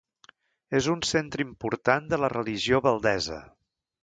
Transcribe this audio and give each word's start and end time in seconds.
És 0.79 0.87
un 0.93 1.03
centre 1.09 1.45
important 1.45 2.09
de 2.15 2.19
la 2.25 2.31
religió 2.37 2.81
valdesa. 2.89 3.41